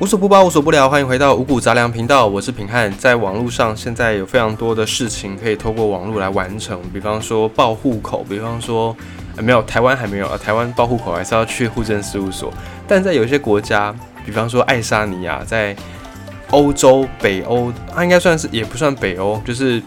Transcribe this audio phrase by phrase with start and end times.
[0.00, 2.90] 无所不包，无所不聊，欢迎回到五谷杂粮频道，我是平汉。
[2.96, 8.96] 在网络上，现在有非常多的事情可以透过网络来完成，比方说报户口，比方说，
[9.36, 12.50] 呃、没有台湾还没有啊，台湾报户口还是要去户政事务所。
[12.88, 13.94] 但在有些国家，
[14.24, 15.76] 比方说爱沙尼亚，在
[16.48, 19.82] 欧洲、北欧，它应该算是也不算北欧，就是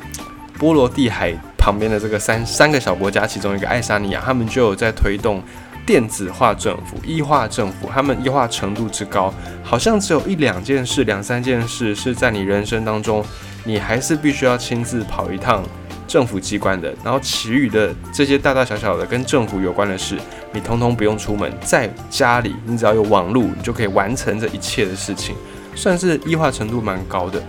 [0.59, 5.41] 波罗的海旁边的这个三三个小国家，其中一个爱沙尼亚，他们就有在推动。
[5.85, 9.33] 电子化政府、异化政府，他们异化程度之高，
[9.63, 13.23] 好像只有一两件事、两三件事是在你人生当中，
[13.65, 15.63] 你还是必须要亲自跑一趟
[16.07, 16.93] 政府机关的。
[17.03, 20.17] 然后其余的这些大大小小的跟政府有关的事，
[20.53, 25.35] 你通通不用出门，在家里，你只要有网络，你就可以完成这一切的事情，
[25.75, 27.43] 算是异化程度蛮高的。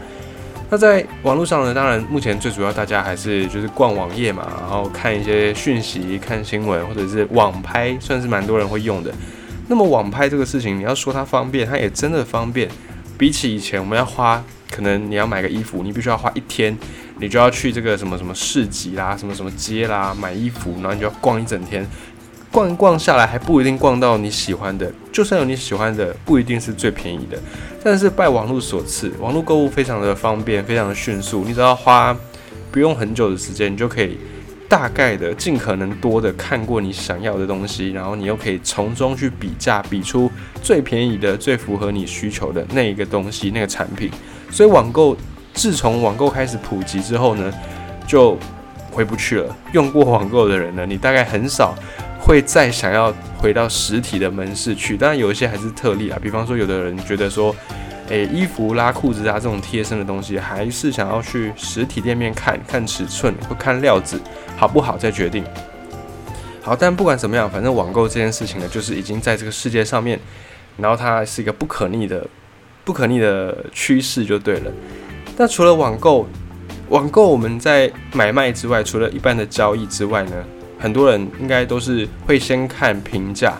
[0.70, 9.14] 那在网络上呢，当然目前最主要大家还是就是逛网页嘛，然后看一些讯息、看新闻，或者是网拍，算是蛮多人会用的。
[9.68, 12.68] 那么网拍这个事情，你要说它方便，它也真的方便。
[13.16, 16.76] 比起以前，我们要花，可能你要买个衣服，你必须要花一天，
[17.20, 21.86] 你就要去这个什么什么市集啦、什么什么街啦买衣服，然后你就要逛一整天。
[22.54, 27.36] 逛一逛下来还不一定逛到你喜欢的，就算有你喜欢的，不一定是最便宜的。
[27.82, 32.16] 但是拜网络所赐，网络购物非常的方便，非常的迅速，你只要花
[32.70, 34.16] 不用很久的时间，你就可以
[34.68, 40.30] 大概的尽可能多的看过你想要的东西，然后你又可以从中去比价，比出
[40.62, 44.08] 最便宜的、最符合你需求的那一个东西、那个产品。
[44.52, 45.16] 所以网购
[45.54, 47.52] 自从网购开始普及之后呢，
[48.06, 48.38] 就
[48.92, 49.56] 回不去了。
[49.72, 51.74] 用过网购的人呢，你大概很少。
[52.24, 57.54] 会再想要回到实体的门市去，当然有一些还是特例啊，比方说有的人觉得说，
[58.08, 64.18] 诶，衣服啦、裤子啊这种贴身的东西，还是想要去实体店面看看尺寸或看料子
[64.56, 65.44] 好不好再决定。
[66.62, 70.18] 好，但不管怎么样，反正网购这件事情呢，就是已经在这个世界上面，
[70.78, 72.26] 然后它是一个不可逆的、
[72.86, 74.72] 不可逆的趋势就对了。
[75.36, 76.26] 那除了网购，
[76.88, 80.32] 网购我们在买卖之外，除了一般的交易之外呢？
[80.84, 83.54] 很多人应该都是会先看评价，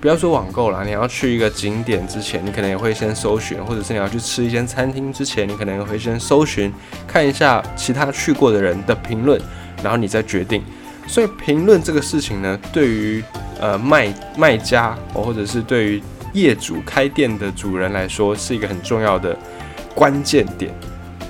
[0.00, 6.72] 不要说网购啦，你要去一个景点之前，你可能也会先搜寻，或者是你要去吃一间餐厅之前，你可能也会先搜寻，
[7.04, 9.40] 看一下其他去过的人的评论，
[9.82, 10.62] 然后你再决定。
[11.08, 13.24] 所以评论这个事情呢，对于
[13.58, 16.02] 呃卖卖家或者是对于
[16.32, 19.36] 业主开店的主人来说，是一个很重要的
[19.96, 20.72] 关键点。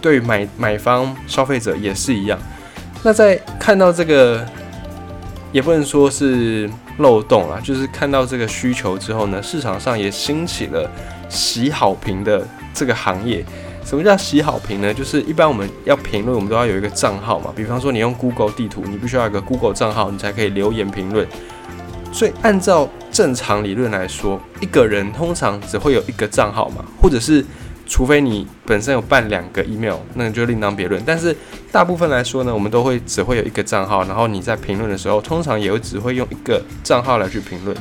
[0.02, 2.38] 对于买买方消费者也是一样。
[3.02, 4.46] 那在看到这个。
[5.52, 10.90] 也不能说是漏洞啊，就是看到这个需求之后呢，市场上也兴起了
[11.28, 13.44] 洗好评的这个行业。
[13.84, 14.92] 什么叫洗好评呢？
[14.92, 17.50] 就是一般我们要评论，我们都要有一个账号嘛。
[17.56, 21.26] 比方说你用 Google 地图，你必须要有个 Google 账号，你才可以留言评论。
[22.12, 27.44] 所以按照正常理论来说，一个人通常只会有一个账号嘛，或者是。
[27.88, 31.02] 除非你本身有办两个 email，那你就另当别论。
[31.06, 31.34] 但是
[31.72, 37.74] 大部分来说呢，我们都会只会有一个账号，然后你在评论的时候，通常也会只会用一个账号来去评论。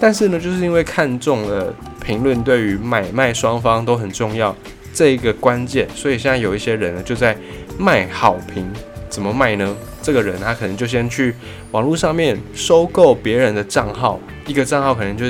[0.00, 4.54] 但是呢，就是因为看中了评论对于买卖双方都很重要
[4.94, 7.36] 这一个关键，所以现在有一些人呢就在
[7.76, 8.64] 卖好评。
[9.10, 9.74] 怎么卖呢？
[10.02, 11.34] 这个人他可能就先去
[11.72, 15.24] 网络上面收购别人的账号，一个账号可能就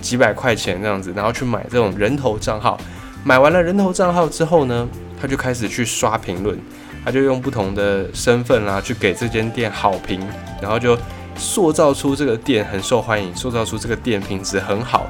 [0.00, 2.76] 几百块钱这样子，然后去买这种人头账号。
[3.24, 4.88] 买完了人头账号之后呢，
[5.20, 6.58] 他就开始去刷评论，
[7.04, 10.20] 他就用不同的身份啦去给这间店好评，
[10.60, 10.98] 然后就
[11.36, 15.06] 塑造出这个店很受欢迎，塑造出这个店品质很好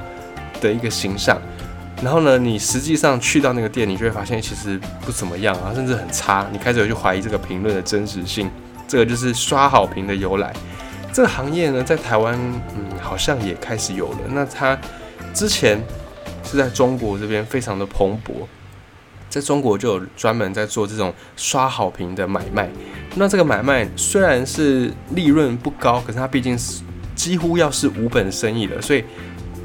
[0.61, 1.41] 的一个形象。
[2.03, 6.47] 然后呢，你实际上去到那个店，你就会发现其实不怎么样啊，甚至很差。
[6.53, 8.51] 你开始有去怀疑这个评论的真实性，
[8.87, 10.53] 这个就是刷好评的由来。
[11.15, 12.39] 这个行业呢，在台湾
[12.77, 14.19] 嗯好像也开始有了。
[14.28, 14.78] 那他
[15.33, 15.81] 之前。
[16.53, 18.47] 是在中国这边非常的蓬勃，
[19.31, 22.69] 在中国就有专门在做这种刷好评的买卖。
[23.15, 26.83] 那这个买卖虽然是利润不高，可是它毕竟是
[27.15, 29.03] 几乎要是无本生意的，所以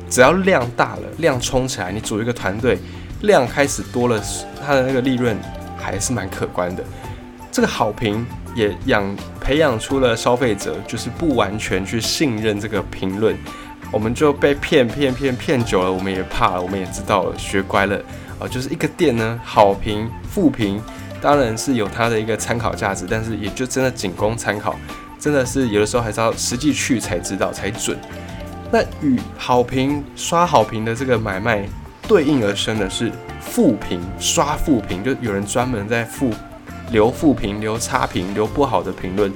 [0.09, 2.77] 只要量大了，量冲起来，你组一个团队，
[3.21, 4.23] 量开始多了，
[4.65, 5.37] 它的那个利润
[5.77, 6.83] 还是蛮可观的。
[7.51, 8.25] 这个好评
[8.55, 9.03] 也养
[9.41, 13.35] 培养出了消费者，就是不完全去信任这个评论。
[13.91, 17.97] 我们就被骗骗骗骗久了，我们也怕了，我们也知道了，学乖了
[18.37, 18.47] 啊！
[18.47, 20.81] 就是一个店呢，好评、负评，
[21.21, 24.77] 当然是有它的一个参考价值，但是也就真的仅供参考，
[25.17, 27.97] 真的是有的时候还是要实际去才知道才准。
[28.69, 31.65] 那与好评刷好评的这个买卖
[32.05, 33.09] 对应而生的是
[33.39, 36.33] 负评刷负评，就有人专门在负
[36.91, 39.31] 留负评、留差评、留不好的评论，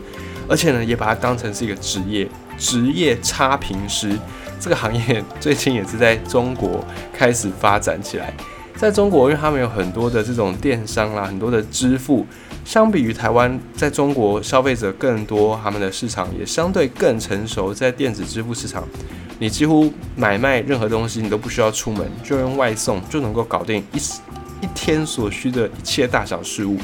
[0.50, 2.28] 而且呢，也把它当成是一个职业。
[2.58, 4.16] 职业差评师
[4.62, 8.32] 这个行业 最近也是在中国开始发展起来。
[8.78, 12.26] 在中国，因为他们有很多的这种电商啦，很多的支付，
[12.64, 18.88] 相比于台湾，在中国消费者更多，他们的市场也相对更成熟，在电子支付市场，
[19.38, 23.98] 你几乎买卖任何东西，你都不需要出门，就用外送就能够搞定一
[24.66, 26.78] 一天所需的一切大小事务。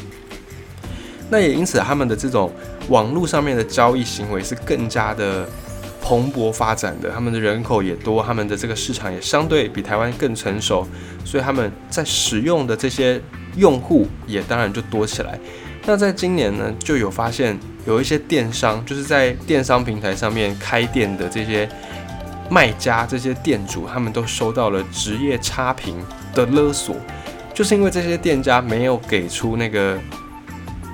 [1.32, 2.52] 那也因此，他们的这种
[2.90, 5.50] 网络上面的交易行为是更加的
[6.08, 7.12] 蓬勃发展的。
[7.12, 10.88] 他们的人口也多，他们的这个市场也相对比台湾更成熟，
[11.26, 13.22] 所以他们在使用的这些
[13.58, 15.38] 用户也当然就多起来。
[15.86, 21.68] 那在今年呢，就有发现有一些电商，就是在电商平台上面开店的这些
[22.50, 25.98] 卖家、这些店主，他们都收到了职业差评
[26.34, 26.96] 的勒索，
[27.54, 30.00] 就是因为这些店家没有给出那个。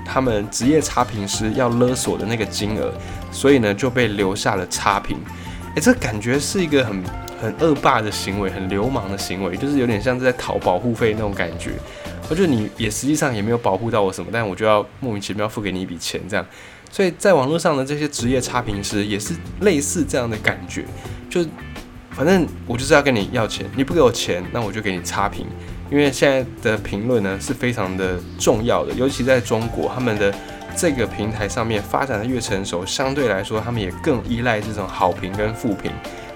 [0.06, 2.92] 他们职业差评师要勒索的那个金额，
[3.34, 5.18] 所以呢就被留下了差评。
[5.74, 7.02] 诶，这感觉是一个很
[7.42, 11.72] 很恶霸的行为，很流氓的行为，就是有点像是在讨保护费那种感觉。
[12.30, 16.46] 我觉得你也实际上也没有保护到我什么，但我就要莫名其妙付给你一笔钱这样。
[16.90, 20.84] 所以在网络上的这些职业差评师也是类似这样的感觉，
[21.28, 21.44] 就
[22.12, 25.44] 反正我就是要跟你要钱，你不给我钱，那我就给你差评。
[25.90, 30.32] 因为现在的评论呢是非常的重要的，尤其在中国，他们的
[30.76, 35.90] 这个平台上面发展的越成熟，相对来说他们也更依赖这种好评跟负评，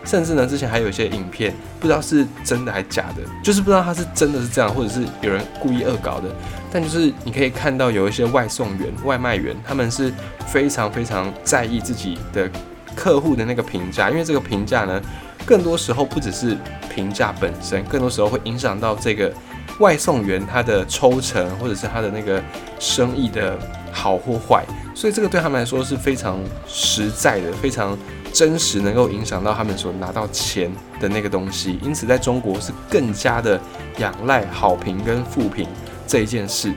[0.05, 6.29] 甚至呢之前还有一些影片，不知道是真的还假的，就是不知道他是真的是这样，或者是有人故意恶搞的。
[6.71, 10.13] 但就是你可以看到有一些外送员、外卖员，他们是
[10.47, 12.51] 非常非常在意自己的
[12.95, 15.01] 客户的那个评价，因为这个评价呢。
[15.47, 16.55] 更多时候不只是
[16.95, 19.33] 评价本身，更多时候会影响到这个
[19.79, 22.43] 外送员他的抽成，或者是他的那个
[22.79, 23.57] 生意的
[23.93, 27.97] 好或坏，所以这个对他们来说是非常实在的、非常
[28.33, 30.71] 真实，能够影响到他们所拿到钱
[31.01, 31.79] 的那个东西。
[31.83, 33.61] 因此，在中国是更加的
[33.99, 35.69] 仰赖好评跟负评
[36.07, 36.73] 这一件事。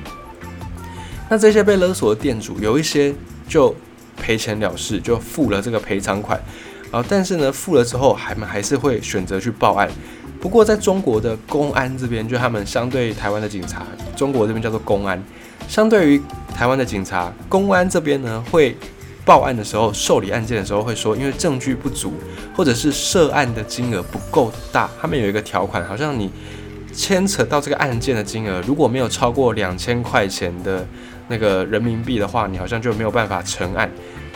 [1.30, 3.14] 那这些被勒索的店主，有一些
[3.48, 3.74] 就
[4.18, 6.40] 赔钱了事，就付了这个赔偿款。
[6.92, 9.90] 啊，但是呢，付了之后，还们还是会选择去报案。
[10.42, 13.86] 不过，在中国的公安这边，就他们相对台湾的警察，
[14.16, 15.24] 中国这边叫做公安。
[15.70, 16.22] 相对于
[16.54, 18.76] 台湾的警察，公安这边呢，会
[19.24, 22.14] 报案的时候，受理案件的时候会说，因为证据不足，
[22.56, 26.30] 或者是涉案的金额不够大，他们有一个条款，好像你
[26.92, 30.86] 牵扯到这个案件的金额，如果没有超过两千块钱的
[31.30, 33.90] 那个人民币的话，你好像就没有办法成案。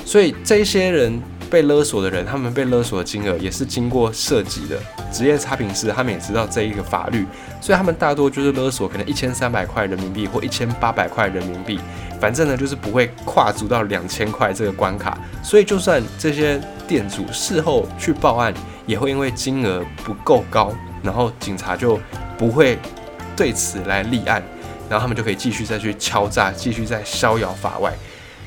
[0.05, 1.19] 所以这些人。
[1.55, 4.77] 被勒索的人，他们被勒索的金额也是经过涉及的。
[5.09, 7.25] 职业差评师他们也知道这一个法律，
[7.61, 11.79] 所以他们大多就是勒索可能一千三百块人民币或一千八百块人民币，
[12.19, 15.17] 反正呢就是不会跨足到两千块这个关卡。
[15.41, 18.53] 所以就算这些店主事后去报案，
[18.85, 21.97] 也会因为金额不够高，然后警察就
[22.37, 22.77] 不会
[23.33, 24.43] 对此来立案，
[24.89, 27.93] 然后他们就可以继续再去敲诈，继续在逍遥法外。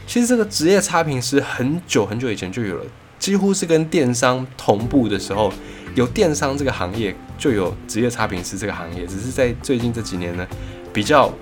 [0.06, 2.84] 其实这个职业差评师很久很久以前就有了，
[3.18, 5.52] 几乎是跟电商同步的时候，
[5.94, 10.46] 有电商这个行业就有职业差评师这个行业，只是在最近这几年呢，
[10.92, 11.32] 比较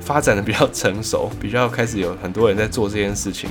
[0.00, 3.50] 发展的比较成熟，比较开始有很多人在做这件事情。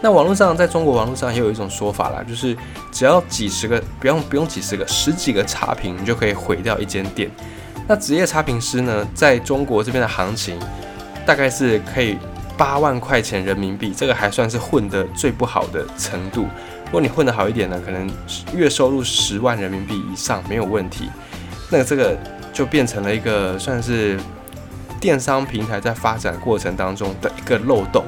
[0.00, 2.56] 那网络上，在中国网络上也有一种说法啦，就是
[2.92, 7.30] 只要几十个，不用不用几十个，十几个差评，你就可以毁掉一间店。
[7.88, 10.58] 那职业差评师呢，在中国这边的行情，
[11.26, 12.16] 大概是可以。
[12.56, 16.46] 八万块钱人民币，这个还算是混得最不好的程度。
[16.86, 18.08] 如果你混得好一点呢，可能
[18.54, 21.10] 月收入十万人民币以上没有问题。
[21.70, 22.16] 那这个
[22.52, 24.18] 就变成了一个算是
[25.00, 28.04] 电商平台在发展过程当中的一个漏洞。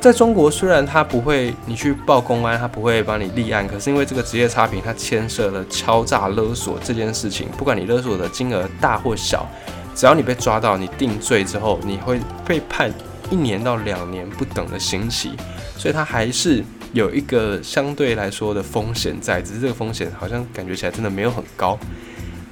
[0.00, 9.46] 在中国，虽然它不会你去报公安，它不会帮你立案，可是因为这个职业差评，它牵涉了敲诈勒索这件事情，不管你勒索的金额大或小，
[9.94, 12.92] 只要你被抓到，你定罪之后，你会被判。
[13.30, 15.32] 一年到两年不等的刑期，
[15.76, 16.62] 所以它还是
[16.92, 21.78] 有一个相对来说的风险在，只是这个风险好像感觉起来真的没有很高。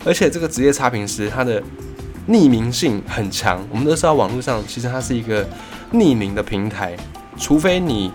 [0.04, 1.62] 而且这个职业差评师，他的
[2.28, 3.64] 匿名性很强。
[3.70, 5.46] 我们都知道，网络上其实它是一个
[5.92, 6.96] 匿名的平台，
[7.38, 8.10] 除非你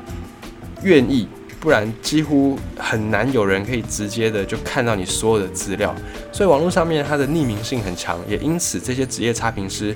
[0.84, 1.28] 愿意，
[1.60, 5.96] 不然几乎很难有人可以直接的就看到你所有的资料。
[6.34, 9.96] 所以网络上面它的匿名性很强，也因此这些职业差评师。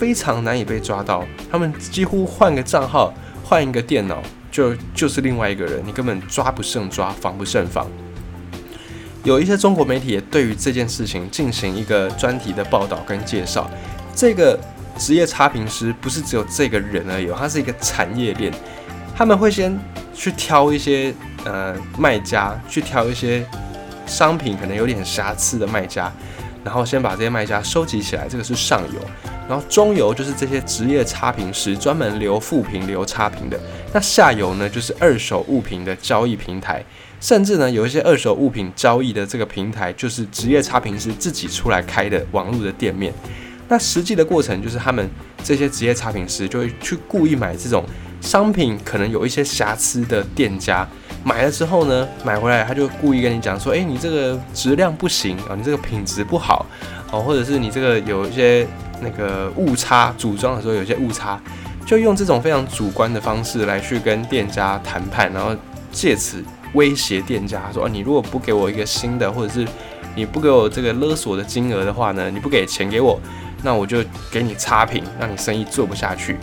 [0.00, 3.12] 非常难以被抓到，他们几乎换个账号、
[3.44, 7.86] 换一个电脑，就就是另外一个人，你根本抓不胜抓，防不胜防。
[9.24, 13.70] 有一些中国媒体也对于这件事情进行一个专题的报道跟介绍。
[14.16, 14.58] 这个
[14.96, 18.50] 职业差评师不是只有这个人而已，它是一个产业链。
[19.14, 19.78] 他们会先
[20.14, 21.14] 去挑一些
[21.44, 23.44] 呃卖家，去挑一些
[24.06, 26.10] 商品可能有点瑕疵的卖家。
[26.64, 29.00] 然后先把这些卖家收集起来，这个是上游。
[29.50, 33.58] 然后中游就是这些职业差评师，专门留负评、留差评的。
[33.92, 36.80] 那下游呢，就是二手物品的交易平台，
[37.20, 43.12] 甚至呢，有一些二手物品交易的这个平台，就是职业差评师自己出来开的网络的店面。
[43.66, 45.10] 那实际的过程就是，他们
[45.42, 47.84] 这些职业差评师就会去故意买这种
[48.20, 50.86] 商品，可能有一些瑕疵的店家。
[51.24, 56.64] 买了之后呢，买回来他就故意跟你讲说，哎，你这个质量不行啊，你这个品质不好
[57.10, 58.64] 哦，或者是你这个有一些
[59.02, 61.40] 那个误差，组装的时候有些误差，
[61.86, 65.54] 就用这种非常主观的方式来去跟店家谈判，然后
[65.90, 69.66] 借此威胁店家说，你如果不给我一个新的，或者是
[70.14, 73.20] 你不给我这个勒索的金额的话呢，你不给钱给我，
[73.62, 76.36] 那我就给你差评，让你生意做不下去。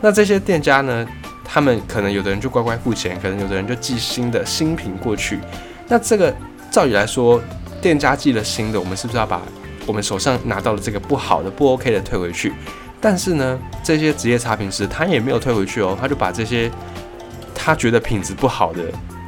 [0.00, 1.06] 那这些店家呢？
[1.52, 5.40] 他们可能有的人就乖乖付钱，可能有的人就寄新的新品过去。
[5.88, 6.32] 那这个
[6.70, 7.42] 照理来说，
[7.82, 9.42] 店家寄了新的，我们是不是要把
[9.90, 12.52] 我们手上拿到了这个不好的、不 OK 的退回去？
[13.00, 16.70] 但是呢，这些职业差评师他也没有退回去哦，他就把这些
[17.54, 18.84] 他觉得品质不好的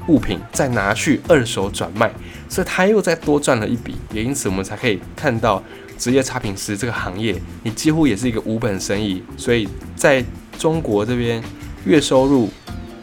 [0.07, 2.09] 物品再拿去二手转卖，
[2.49, 3.97] 所以他又再多赚了一笔。
[4.13, 5.61] 也因此，我们才可以看到
[5.99, 9.23] 职业差评师这个行业，你几乎也是一个无本生意。
[9.37, 10.25] 所以在
[10.57, 11.43] 中国这边。
[11.85, 12.49] 月收入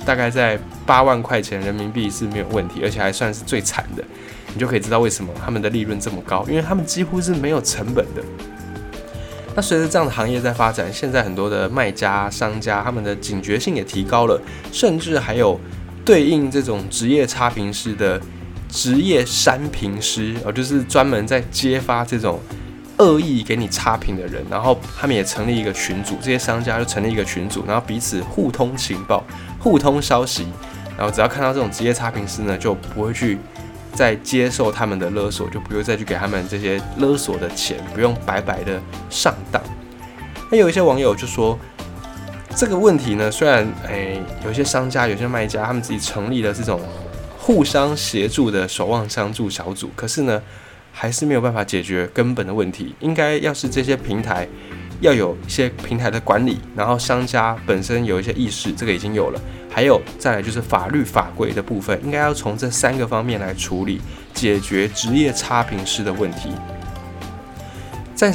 [0.05, 4.01] 大概在八万块钱人民币是没有问题，而且还算是最惨的。
[4.53, 8.23] 你就可以知道为什么他们的利润这么高，因为他们几乎是没有成本的。
[9.55, 14.41] 那随着这样的行业在发展，现在很多的卖家、商家他们的警觉性也提高了，
[14.71, 15.59] 甚至还有
[16.03, 18.19] 对应这种职业差评师的
[18.69, 22.39] 职业删评师，哦，就是专门在揭发这种。
[23.01, 29.23] 恶意给你差评的人，然后他们也成立一个群组，这些商家就成立一个群组，然后彼此互通情报、
[29.57, 30.45] 互通消息，
[30.97, 33.37] 然后只要看到这种职业差评师呢，就不会去
[33.93, 39.61] 再接受他们的勒索，就不用再去给他们这些勒索的钱，不用白白的上当。
[40.51, 41.57] 那有一些网友就说，
[42.55, 46.81] 这个问题呢，虽然诶，有些商家、有些卖家他们自己成立了这种
[47.37, 50.41] 互相协助的守望相助小组，可是呢。
[50.91, 52.93] 还是没有办法解决根本的问题。
[52.99, 54.45] 应该要是这些平台
[55.01, 59.41] 要有一些平台的管理，然后商家本身有一些意识，这个已经有了。
[59.71, 64.01] 还有再来就是法律法规的部分，应该要从这三个方面来处理，
[64.33, 66.49] 解决职业差评师的问题。
[68.15, 68.33] 在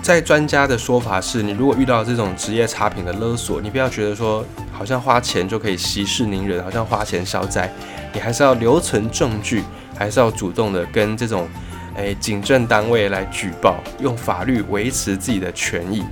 [0.00, 7.70] 在专家的说法是，你如果遇到这种职业差评的勒索，你不要觉得说好像花钱就可以息事宁人，好像花钱消灾，
[8.14, 9.64] 你还是要留存证据，
[9.98, 11.48] 还是要主动的跟这种。
[11.96, 16.02] 诶，警政单位来举报，用法律维持自己的权益。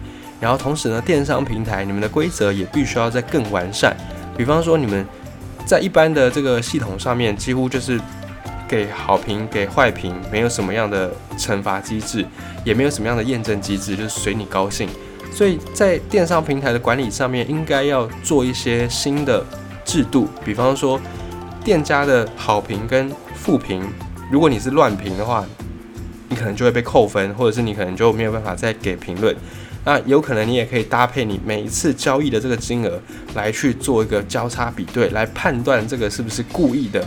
[0.41, 3.95] 然后同时呢，电商平台你们的规则也必须要再更完善。
[4.37, 5.07] 比方说，你们
[5.67, 8.01] 在一般的这个系统上面，几乎就是
[8.67, 12.25] 给好评、给坏评，没有什么样的惩罚机制，
[12.65, 14.89] 也没有什么样的验证机制，就是随你高兴。
[15.33, 19.45] 所以在电商平台的管理上面，应该要做一些新的
[19.85, 20.29] 制度。
[20.45, 20.99] 比方说，
[21.63, 23.83] 店家的好评跟负评，
[24.33, 25.45] 如果你是乱评的话，
[26.41, 29.35] 可能就会被扣分，或者是你可能就没有办法再给评论。
[29.85, 33.01] 那有可能你也可以搭配你每一次交易的这个金额
[33.35, 37.03] 来去做一个交叉比对，来判断这个是不是故意的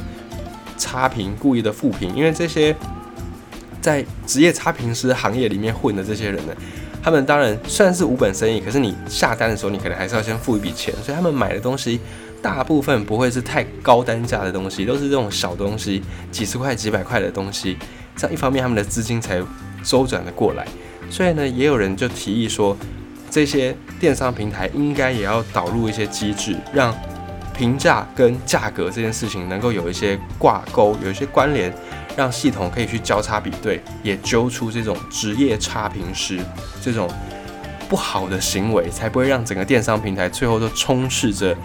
[0.77, 2.15] 差评、故意的负评。
[2.15, 2.75] 因为这些
[3.79, 6.53] 在职业差评师行业里面混的这些人呢，
[7.03, 11.99] 他们当然虽然是无本生意，可是你下单的时候你可能还是要先付一笔钱，所以他们买的东西
[12.41, 17.77] 大部分不会是太高单价的东西，都是这种小东西，几十块、几百块的东西。
[18.15, 19.41] 这样一方面，他们的资金才
[19.83, 20.65] 周转的过来，
[21.09, 22.77] 所以呢，也有人就提议说，
[23.29, 26.95] 这些电商平台应该也要导入一些机制，让
[27.53, 31.73] 评价跟价格这件事情能够有一些挂钩，有一些关联，
[32.15, 36.39] 让系统可以去交叉比对，也揪出这种职业差评师
[36.81, 37.09] 这种
[37.89, 41.55] 不好的行为，才不会让整个电商平台最后都充斥着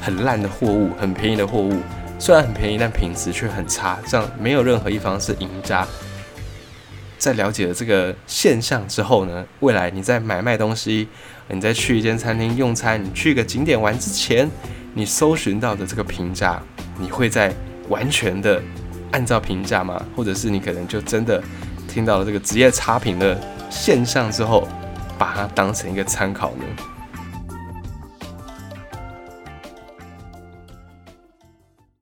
[0.00, 1.74] 很烂的货物、很便宜的货物。
[2.18, 5.86] 虽然很便宜，但品质却很差，这样没有任何一方是赢家。
[7.18, 11.08] 在了解了这个现象之后呢，未来你在买卖东西，
[11.48, 14.50] 你在去一间餐厅用餐，你去一个景点玩之前，
[14.94, 16.60] 你搜寻到的这个评价，
[16.98, 17.54] 你会在
[17.88, 18.62] 完全的
[19.12, 20.02] 按照评价吗？
[20.14, 21.42] 或者是你可能就真的
[21.88, 23.38] 听到了这个职业差评的
[23.70, 24.66] 现象之后，
[25.18, 26.64] 把它当成一个参考呢？